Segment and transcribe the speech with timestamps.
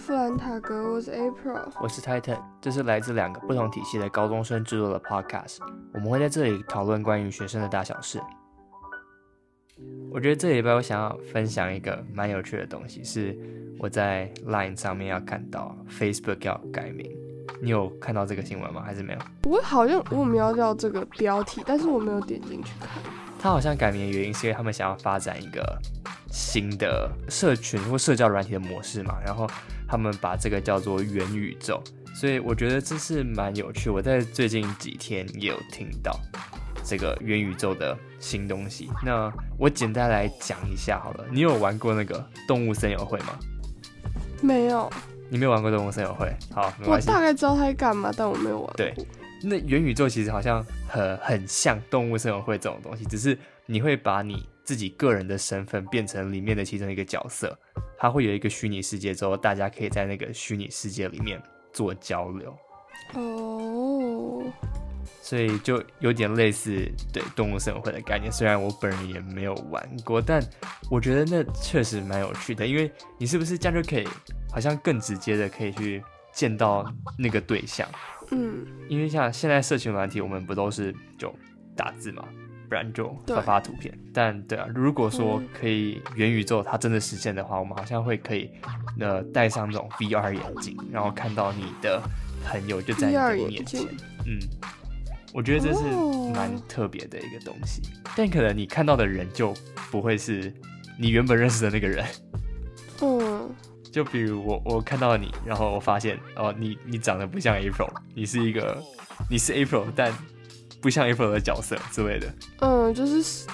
[0.00, 5.58] 富兰塔格，我是 April，我是 Titan，这是来自两个不同体系的高中生制作的 Podcast，
[5.92, 8.18] 我们会在这里讨论关于学生的大小事。
[10.10, 13.38] 我觉得这礼拜我想要分享一个蛮有趣的东西，是
[13.78, 17.06] 我在 Line 上面要看到 Facebook 要改名，
[17.60, 18.82] 你有看到这个新闻吗？
[18.82, 19.18] 还是没有？
[19.50, 22.88] 我好像我瞄到这个标题，但是我没有点进去看。
[23.38, 25.62] 他好像改名的原因是因为他们想要发展一个
[26.30, 29.46] 新的社群或社交软体的模式嘛，然后
[29.90, 31.82] 他们把这个叫做元宇宙，
[32.14, 33.90] 所以我觉得这是蛮有趣。
[33.90, 36.16] 我在最近几天也有听到
[36.84, 38.88] 这个元宇宙的新东西。
[39.04, 43.36] 那我简单来讲一下好了，你有玩过那个动物森友会吗？
[44.40, 44.88] 没有，
[45.28, 46.32] 你没有玩过动物森友会？
[46.52, 47.00] 好，没我。
[47.00, 48.74] 大概知道它在干嘛，但我没有玩过。
[48.76, 48.94] 对
[49.42, 57.58] 那元宇宙其实好像很很像动物森友会这种东西，只是你会把你自己个人的身份变成里面的其中一个角色，
[57.98, 62.56] 它会有一个虚拟世界之后，大家可以在那个虚拟世界里面做交流，
[63.14, 64.44] 哦，
[65.20, 68.30] 所以就有点类似对动物森友会的概念。
[68.30, 70.40] 虽然我本人也没有玩过，但
[70.88, 74.06] 我觉得那确实蛮有趣的，因为你是不是这样就可以
[74.52, 76.00] 好像更直接的可以去
[76.32, 77.88] 见到那个对象。
[78.30, 81.34] 嗯，因为像现在社群软体，我们不都是就
[81.74, 82.24] 打字嘛，
[82.70, 83.36] 不然就对。
[83.36, 83.92] 发发图片。
[84.14, 85.48] 但对啊，如果说嗯。
[85.52, 88.48] 可以元宇宙它真的实现的话，我们好像会可以
[88.98, 92.00] 呃戴上这种 VR 眼镜，然后看到你的
[92.46, 93.82] 朋友就在你的面前。
[94.26, 94.38] 嗯，
[95.34, 96.32] 我觉得这是哦。
[96.32, 97.82] 蛮特别的一个东西，
[98.16, 99.52] 但可能你看到的人就
[99.90, 100.54] 不会是
[100.96, 102.06] 你原本认识的那个人。
[103.02, 103.50] 嗯，
[103.90, 108.80] 就比如我，我看到你，然后我发现哦，你你长得不像 April，你是一个
[109.28, 110.12] 你是 April，但
[110.80, 112.32] 不像 April 的角色之类的。
[112.60, 113.46] 嗯，就是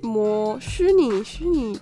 [0.00, 1.78] 模虚拟虚拟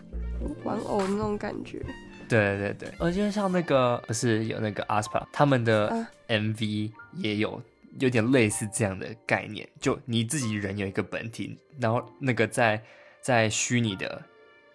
[0.64, 1.84] 玩偶那种感觉。
[2.28, 7.62] 对对对，我觉得像那个不是有那个 Aspa，他们的啊 MV 也有
[7.98, 12.82] 有点类似这样的概念，就你自己人有一个本体，然后那个在
[13.22, 14.22] 在虚拟的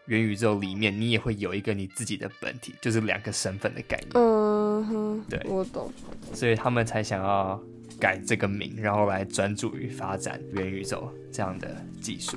[0.08, 4.12] 元宇宙里面，你也会有一个你自己的本体，就是两个身份的概念。
[4.16, 5.94] 嗯哼，对我懂。
[6.34, 7.62] 所以他们才想要
[8.04, 12.36] 改这个名，然后来专注于发展元宇宙这样的技术。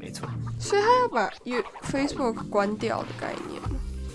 [0.00, 0.26] 没错，
[0.58, 3.68] 所以他要把 You Facebook 关掉的概念吗。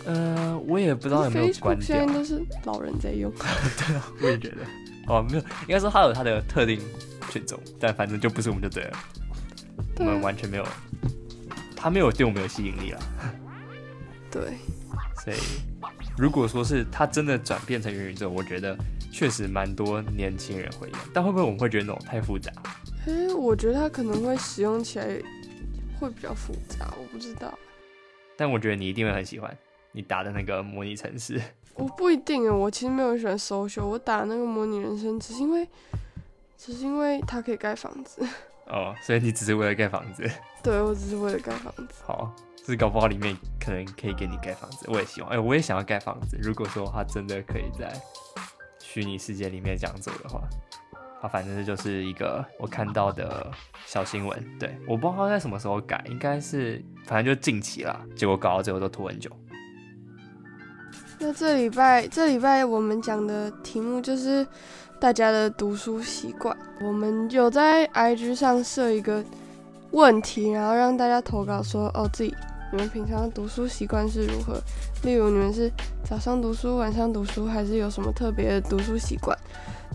[0.07, 3.31] 呃，我也不知道有没有关 Facebook 掉现在，都是老人在用。
[3.77, 4.65] 对啊，我也觉得，
[5.05, 6.81] 哦，没有，应该说它有它的特定
[7.29, 8.97] 群众，但反正就不是我们就对了，
[9.99, 10.65] 我们完全没有，
[11.75, 12.99] 它没有对我们有吸引力了，
[14.31, 14.41] 对，
[15.23, 15.37] 所以
[16.17, 18.75] 如果说是它真的转变成元宇宙，我觉得
[19.11, 22.51] 确实蛮多年轻人会用，但会不会我们会觉得那种太复杂？
[23.05, 25.05] 诶，我觉得它可能会使用起来
[25.99, 27.57] 会比较复杂，我不知道。
[28.35, 29.57] 但我觉得你一定会很喜欢
[29.91, 31.41] 你打的那个模拟城市。
[31.73, 35.67] 我不一定诶，我其实没有很喜欢 social，我打那个模拟人生只是因为，
[36.57, 38.27] 只是因为它可以盖房子。
[38.65, 40.29] 哦，所以你只是为了盖房子。
[40.61, 41.93] 对我只是为了盖房子。
[42.03, 42.35] 好，
[42.65, 45.29] 是搞不好里面可能可以给你盖房子，我也希望。
[45.29, 46.37] 哎、我也想要盖房子。
[46.41, 47.93] 如果说它真的可以在
[48.97, 50.41] 虚拟世界里面这样做的话，
[51.21, 53.45] 啊，反正这就是一个我看到的
[53.85, 54.43] 小新闻。
[54.59, 58.01] 对，我不知道在什么时候改，应该是反正就近期啦。
[58.15, 59.29] 结果搞到最后都拖很久。
[61.19, 64.45] 那这礼拜这礼拜我们讲的题目就是
[64.99, 66.57] 大家的读书习惯。
[66.81, 69.23] 我们有在 IG 上设一个
[69.91, 72.35] 问题，然后让大家投稿说，哦，自己
[72.71, 74.61] 你们平常读书习惯是如何？
[75.03, 75.71] 例如你们是
[76.03, 79.37] 早上读书、晚上读书，还是有什么特别的读书习惯？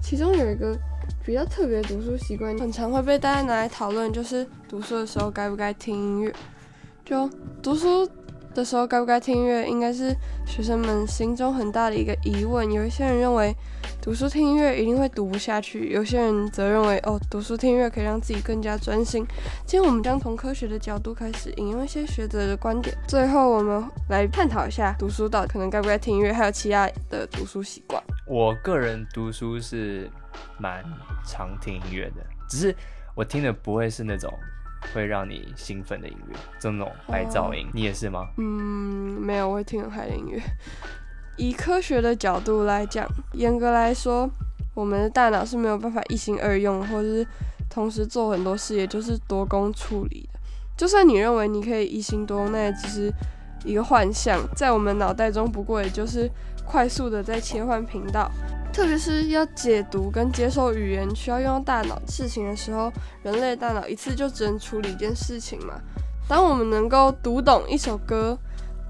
[0.02, 0.76] 其中有一个
[1.24, 6.32] 比较特别的读书习惯，很常会被大家拿来讨论，就是读书的时候该不该听音乐。
[7.04, 7.28] 就
[7.62, 8.08] 读书
[8.54, 10.16] 的时候该不该听音乐，应该是
[10.46, 12.70] 学生们心中很大的一个疑问。
[12.72, 13.54] 有一些人认为
[14.02, 19.24] 读书听音乐一定会读不下去，有些人则认为哦，读书听音乐可以让自己更加专心。
[19.64, 28.02] 今天我们将从科学的角度开始引用一些学者的观点，最后我们来探讨一下读书到底可能该不该听音乐，还有其他的读书习惯。
[28.26, 30.10] 我个人读书是
[30.58, 30.84] 蛮
[31.24, 32.74] 常听音乐的，只是
[33.14, 34.36] 我听的不会是那种
[34.92, 37.70] 会让你兴奋的音乐，就那种白噪音。
[37.72, 38.26] 你也是吗？
[38.36, 38.44] 嗯，
[39.20, 40.42] 没有，我会听很嗨的音乐。
[41.42, 44.30] 以科学的角度来讲，严格来说，
[44.74, 47.26] 我们的大脑是没有办法一心二用，或者是
[47.68, 50.38] 同时做很多事，也就是多工处理的。
[50.76, 53.12] 就算你认为你可以一心多用，那也只是
[53.64, 56.30] 一个幻象，在我们脑袋中，不过也就是
[56.64, 58.30] 快速的在切换频道。
[58.72, 62.88] 特别是要解读跟接受语言需要用到大脑事情的时候，
[63.24, 65.74] 人类大脑一次就只能处理一件事情嘛。
[66.28, 68.38] 当我们能够读懂一首歌，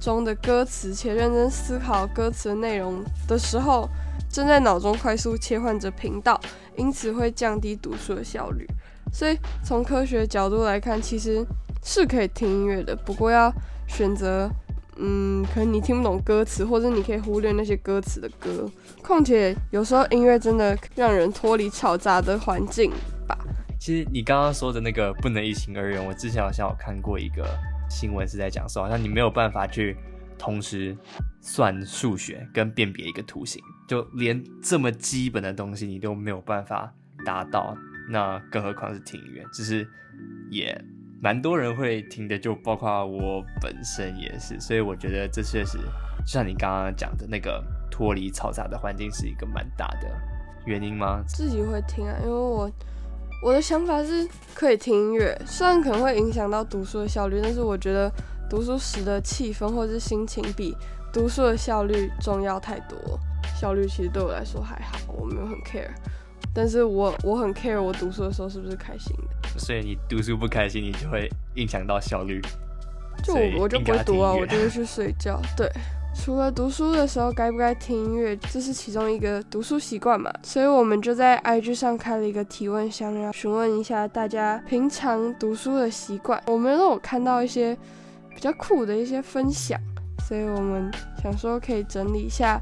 [0.02, 3.88] 中的歌词，且认真思考歌词内容的时候，
[4.28, 6.40] 正在脑中快速切换着频道，
[6.76, 8.66] 因此会降低读书的效率。
[9.12, 11.46] 所以从科学角度来看，其实
[11.84, 13.52] 是可以听音乐的，不过要
[13.86, 14.50] 选择，
[14.96, 18.68] 嗯，可能你听不懂歌词，或者你可以忽略那些歌词的歌。
[19.04, 22.90] 况且有时候音乐真的让人脱离嘈杂的环境
[23.28, 23.38] 吧。
[23.78, 27.46] 其实你刚刚说的那个不能一心二用，我之前好像有看过一个
[27.92, 29.94] 新闻是在讲说，好像你没有办法去
[30.38, 30.96] 同时
[31.42, 36.92] 算数学跟辨别一个图形，就连这么基本的东西你都没有办法
[37.24, 37.76] 达到。
[38.08, 39.86] 那更何况是听音乐，只是
[40.50, 40.76] 也
[41.20, 50.10] 蛮多人会听的，就包括我本身也是，所以我觉得这确实就像你刚刚讲的那个脱离嘈杂的环境是一个蛮大的
[50.66, 51.22] 原因吗？
[51.28, 52.68] 自己会听啊，因为我
[53.42, 58.08] 我的想法是可以听音乐，虽然可能会影响到读书的效率，但是我觉得
[58.48, 60.76] 读书时的气氛或者是心情比
[61.12, 62.96] 读书的效率重要太多。
[63.60, 65.90] 效率其实对我来说还好，我没有很 care。
[66.54, 72.40] 但是我我很 care 我读书的时候是不是开心的，所以你读书不开心，你就会影响到效率。
[73.24, 75.40] 就我就不会读啊，我就会去睡觉。
[75.56, 75.68] 对，
[76.14, 80.32] 除了读书的时候该不该听音乐，这是其中一个读书习惯嘛。
[80.42, 86.40] 所以我们就在 IG 上开了一个提问箱，要询问一下大家平常读书的习惯。
[86.46, 87.76] 我们都有看到一些
[88.34, 89.80] 比较酷的一些分享，
[90.28, 90.90] 所以我们
[91.22, 92.60] 想说可以整理一下。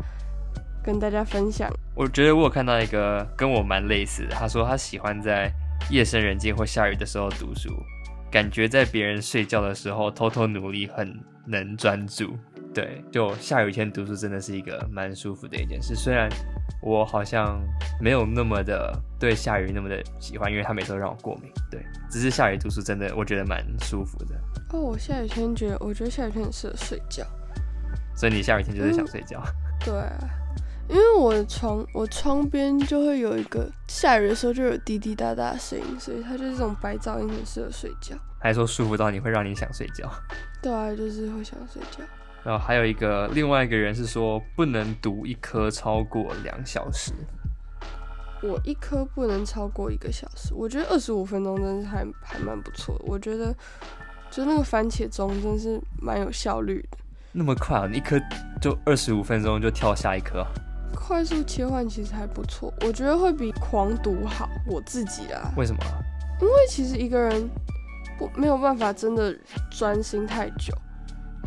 [0.83, 4.31] 跟大家分享，我觉得我有看到一个跟我蛮类似的。
[4.31, 5.53] 他说他喜欢在
[5.91, 7.69] 夜深人静或下雨的时候读书，
[8.31, 11.15] 感觉在别人睡觉的时候偷偷努力，很
[11.45, 12.35] 能专注。
[12.73, 15.95] 对，就下雨天读书真的是一个蛮舒服的一件事。
[15.95, 16.29] 虽然
[16.83, 17.61] 我好像
[18.01, 21.51] 没有那么的对下雨那么的喜欢，因为它每次都让我过敏。
[21.71, 24.35] 对，只是下雨读书真的我觉得蛮舒服的。
[24.73, 27.25] 哦，我下雨天觉得，我觉得下雨天很适合睡觉。
[28.15, 29.43] 所以你下雨天就是想睡觉？
[29.85, 29.95] 对。
[30.89, 38.17] 因为我的床，我窗边就会有一个下雨的时候就有滴滴答答的声音，所以它就是这种白噪音，很适合睡觉。
[38.41, 40.11] 还说舒服到你会让你想睡觉？
[40.61, 42.03] 对啊，就是会想睡觉。
[42.45, 47.13] 然后还有一个另外一个人是说不能读一颗超过两小时。
[48.43, 53.05] 我一颗不能超过一个小时，我觉得二十五分钟真的是还还蛮不错的。
[53.07, 53.55] 我觉得
[54.31, 56.99] 就那个番茄钟真是蛮有效率的。
[57.33, 57.87] 那么快啊！
[57.87, 58.19] 你一颗
[58.61, 60.45] 就二十五分钟就跳下一颗。
[60.95, 64.49] 快速切换其实还不错，我觉得会比狂读好。
[64.67, 65.81] 我自己啊，为什么？
[66.41, 67.49] 因为其实一个人
[68.19, 69.37] 不没有办法真的
[69.71, 70.75] 专心太久，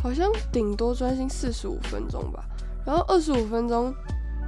[0.04, 2.44] 好像顶多专心四十五分钟吧。
[2.86, 3.96] 然后二十五分钟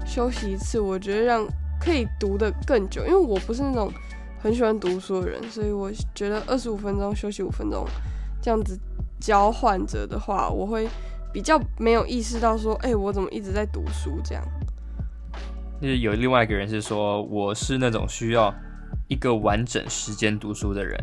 [0.06, 1.48] 休息一次，我觉得让
[1.80, 3.06] 可以读的更久。
[3.06, 3.90] 因为我不是那种
[4.38, 7.88] 很喜欢读书的人，所以我觉得二十五分钟休息五分钟
[8.42, 8.78] 这样子
[9.22, 10.90] 交换着的话，我会
[11.31, 14.44] 比较没有意识到说，哎，我怎么一直在读书这样。
[15.81, 18.54] 就是有另外一个人是说，我是那种需要
[19.07, 21.02] 一个完整时间读书的人，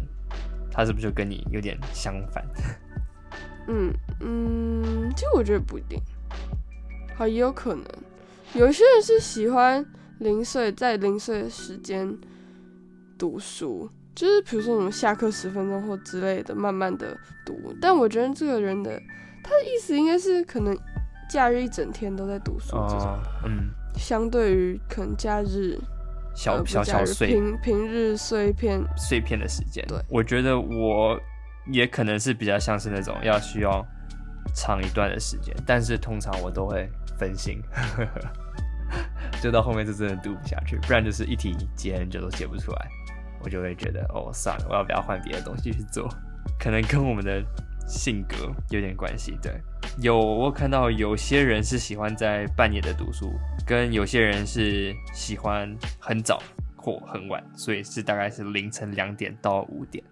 [0.70, 2.44] 他是不是就跟你有点相反？
[3.68, 6.00] 嗯嗯，其实我觉得不一定，
[7.16, 7.84] 好也有可能，
[8.54, 9.84] 有一些人是喜欢
[10.18, 12.16] 零碎在零碎的时间
[13.18, 17.74] 读书，就是比如说我们下课十分钟或之类的，慢慢的读。
[17.80, 19.00] 但我觉得这个人的
[19.42, 20.76] 他的意思应该是可能
[21.28, 23.70] 假日一整天都在读书这种，嗯。
[23.94, 25.78] 相对于可能假日
[26.34, 28.82] 小小小碎平平日碎片。
[28.96, 31.20] 碎片的时间，对，我觉得我
[31.70, 33.86] 也可能是比较像是那种要需要
[34.54, 37.62] 长一段的时间，但是通常我都会分心，
[39.42, 42.88] 就到后面就真的读不下去，不然就是一题解很久都解不出来，
[43.40, 46.08] 我就会觉得哦算了，我要不要换别的东西去做？
[46.58, 47.42] 可能跟我们的
[47.86, 49.52] 性格有点关系，对。
[49.98, 53.32] 有我看到有些人是喜欢在半夜的读书，
[53.66, 56.42] 跟有些人是喜欢很早
[56.76, 60.02] 或很晚，所以是大概是凌晨两点到五点。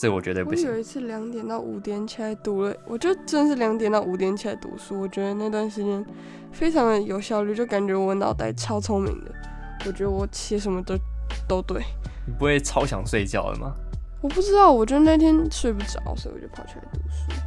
[0.00, 0.66] 这我觉得不行。
[0.66, 6.02] 我有一次两点到五点起来读了，我就真是两点到五点起来读书，我觉得那段时间
[6.50, 9.30] 非常的有效率，就感觉我脑袋超聪明的。
[9.84, 10.96] 我觉得我写什么都
[11.46, 11.82] 都对。
[12.26, 13.74] 你不会超想睡觉的吗？
[14.22, 17.38] 我不知道，我就那天睡不着，所以我就跑起来读书。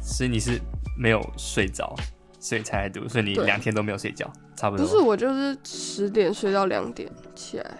[0.00, 0.58] 所以你是
[0.96, 1.94] 没有睡着，
[2.40, 4.86] 所以才来读，所以你两天都没有睡觉，差不多。
[4.86, 7.70] 不是，我就是十点睡到两点起来，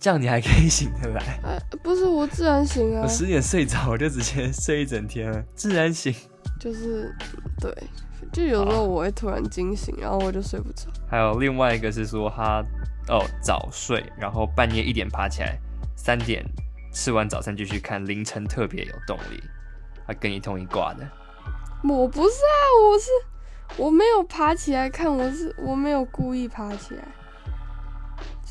[0.00, 1.20] 这样你还可以醒得来。
[1.44, 3.02] 哎，不是，我自然醒啊。
[3.02, 6.14] 我十点睡着，我就直接睡一整天了，自然醒。
[6.58, 7.14] 就是
[7.60, 7.74] 对，
[8.32, 10.88] 就有时候我会突然惊醒，然后我就睡不着。
[11.08, 12.64] 还有另外一个是说他
[13.08, 15.58] 哦早睡，然后半夜一点爬起来，
[15.96, 16.44] 三点
[16.92, 19.42] 吃完早餐继续看，凌晨特别有动力，
[20.06, 21.06] 他跟你同一挂的。
[21.82, 27.04] 我不是啊，我是我没有爬起来看，我是我没有故意爬起来。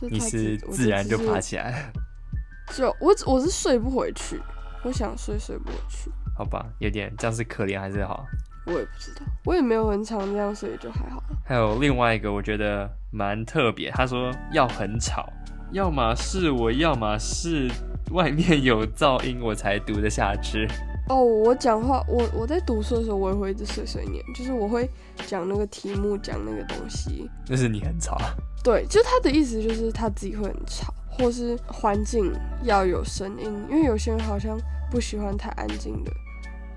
[0.08, 1.92] 你是自然就爬起来，
[2.76, 4.40] 就我只我是睡不回去，
[4.84, 6.66] 我想睡睡不回去，好吧？
[6.80, 8.26] 有点这样是可怜还是好？
[8.66, 11.24] 我也不知道，我也没有很常这样，所以就还好。
[11.46, 13.90] 还有另外一个，我觉得蛮特别。
[13.92, 15.28] 他说要很吵，
[15.72, 17.68] 要么是我，要么是
[18.12, 20.68] 外面有噪音，我才读得下去。
[21.10, 24.88] 哦，我讲话，我我在读书的时候，我也会一直碎碎念，就是我会
[25.26, 27.28] 讲那个题目，讲那个东西。
[27.44, 28.16] 就是你很吵，
[28.64, 32.32] 对，就他的意思就是他自己会很吵，或是环境
[32.64, 34.56] 要有声音，因为有些人好像
[34.92, 36.12] 不喜欢太安静的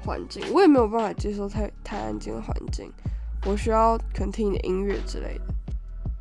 [0.02, 2.90] 环境，我也没有办法接受太太安静的环境，
[3.44, 5.44] 我需要可能听你的音乐之类的。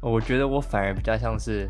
[0.01, 1.65] 我觉得我反而比较像是，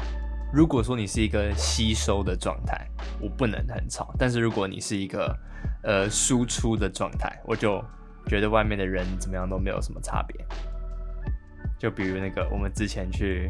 [0.52, 2.88] 如果说你是一个吸收的状态，
[3.20, 5.38] 我不能很吵；但是如果你是一个
[5.84, 7.84] 呃输出的状态，我就
[8.28, 10.46] 觉得外面的人怎么样都没有什么差别。
[11.80, 13.50] 就比如那个我们之前去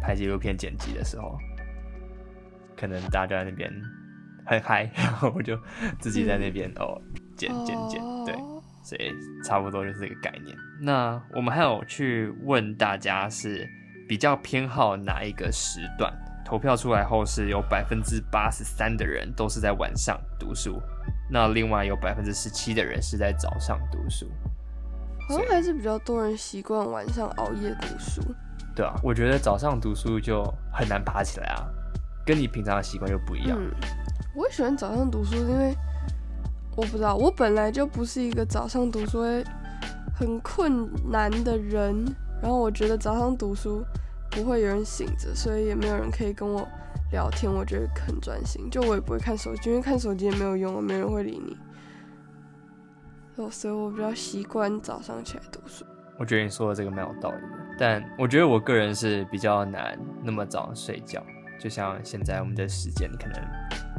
[0.00, 1.38] 拍纪录片剪辑的时候，
[2.76, 3.72] 可能大家在那边
[4.46, 5.58] 很嗨，然后我就
[5.98, 7.00] 自己在那边、哦
[7.36, 8.34] 剪剪剪，对。
[8.34, 8.48] 哦
[8.84, 9.12] 所以
[9.44, 10.56] 差不多就是这个概念。
[10.80, 13.64] 那我们还有去问大家是
[14.08, 16.12] 比较偏好哪一个时段？
[16.44, 20.82] 投票出来后是有百分之八十三的人都是在晚上读书，
[21.30, 24.26] 那另外有百分之十七的人是在早上读书。
[25.28, 28.20] 好像还是比较多人习惯晚上熬夜读书。
[28.74, 31.64] 对啊，我觉得早上读书就很难爬起来啊，
[32.26, 33.56] 跟你平常的习惯就不一样。
[33.58, 33.70] 嗯，
[34.34, 35.74] 我喜欢早上读书，因为
[36.74, 39.44] 我不知道，我本来就不是一个早上读书会
[40.18, 42.04] 很困难的人，
[42.42, 43.84] 然后我觉得早上读书
[44.30, 46.66] 不会有人醒着，所以也没有人可以跟我
[47.12, 51.56] 聊天，我觉得很专心，就我也不会看手机，因为看手机也没有用啊，没人会理你。
[53.36, 55.84] 哦，所以我比较习惯早上起来读书。
[56.18, 61.22] 我觉得你说的这个蛮有道理的，但我觉得我个人是比较难那么早睡觉，
[61.60, 63.42] 就像现在我们的时间可能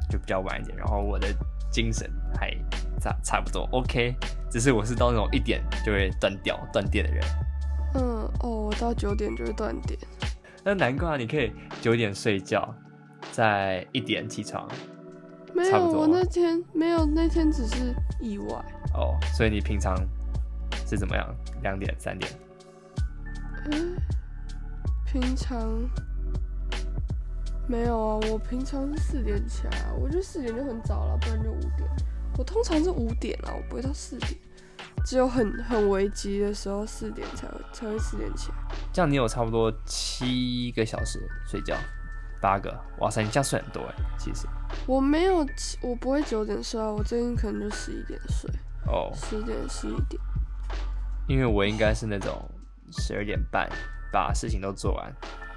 [0.10, 1.28] 就比较晚一点，然后我的
[1.72, 2.52] 精神还
[3.00, 4.16] 差差不多 OK，
[4.50, 7.24] 只是我是到那种一点就会断掉断电的人。
[7.96, 10.00] 嗯，哦，我到九点就会断电。
[10.64, 11.52] 那难怪你可以
[11.82, 12.74] 九点睡觉，
[13.32, 14.68] 在一点起床
[15.54, 18.66] 没有，我那天没有，那天只是意外。
[18.94, 19.96] 哦，所以你平常
[20.88, 21.36] 是怎么样？
[21.62, 22.32] 两点三点？
[23.72, 23.96] 嗯，
[25.06, 25.88] 平常
[27.68, 31.90] 没有啊，我平常是四点起来啊，我觉得四点就很早了，不然就五点。
[32.38, 34.32] 我通常是五点啦，我不会到四点，
[35.06, 38.56] 只有很很危急的时候四点才会才会四点起来。
[38.92, 41.78] 这样你有差不多七个小时睡觉，
[42.44, 42.70] 八个，
[43.00, 44.46] 哇塞，你这样睡很多哎，其实。
[44.86, 45.48] 我没有，
[45.82, 48.52] 我不会九点睡啊，我最近可能就十一点睡，
[48.86, 50.22] 哦，十点十一点。
[51.26, 52.34] 因为我应该是那种
[52.92, 53.70] 十二点半
[54.12, 55.10] 把事情都做完，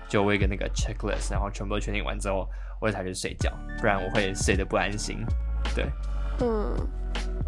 [0.08, 2.48] 就我一个那个 checklist，然后全部都确定完之后，
[2.80, 5.26] 我才去睡觉，不然我会睡得不安心。
[5.74, 5.90] 对，
[6.40, 6.72] 嗯，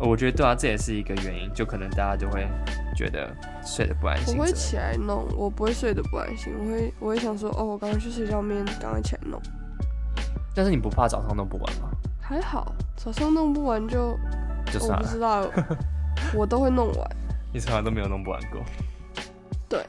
[0.00, 2.46] 我觉得对啊，这也是一个原因，就可能大家就会
[2.94, 3.28] 觉得
[3.64, 4.36] 睡得不安心。
[4.38, 9.40] 我会起来弄，我不会睡得不安心，我会我会想说，哦，我赶快去睡觉，明天赶快起来弄。
[10.54, 11.90] 但是你不怕早上弄不完吗？
[12.20, 15.44] 还好，早上弄不完就我就算了，不知道，
[16.34, 17.10] 我都会弄完。
[17.52, 18.60] 你从来都没有弄不完过。
[19.68, 19.84] 对，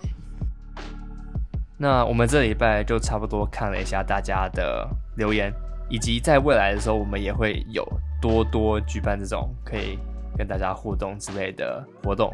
[1.77, 4.87] 那我们这礼拜就差不多看了一下大家的
[5.17, 5.53] 留言，
[5.89, 7.85] 以及在未来的时候，我们也会有
[8.21, 9.97] 多多举办这种可以
[10.37, 12.31] 跟大家互动之类的活动，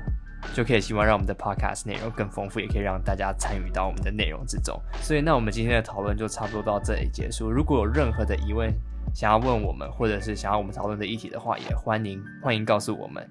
[0.53, 4.79] 就可以希望让我们的 podcast 内容更丰富，也可以让大家参与到我们的内容之中。
[5.01, 7.49] 所以，那我们今天的讨论就差不多到这里结束。
[7.49, 8.69] 如果有任何的疑问
[9.13, 13.25] 想要问我们，或者是想要我们讨论的议题的话，也欢迎欢迎告诉我们。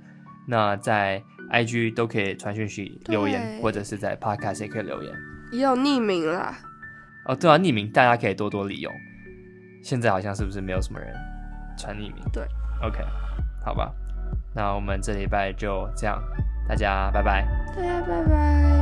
[0.48, 5.12] 那在 IG 都可以传讯息留言，或者是在 podcast 也可以留言。
[5.52, 6.56] 也有匿名啦。
[7.26, 8.92] 哦，对啊，匿名大家可以多多利用。
[9.84, 11.14] 现在好像是不是没有什么人
[11.76, 12.16] 传匿名？
[12.32, 12.42] 对
[12.82, 13.04] ，OK，
[13.62, 13.92] 好吧，
[14.54, 16.18] 那我们这礼拜就这样，
[16.66, 17.46] 大家拜拜。
[17.76, 18.73] 大家拜拜。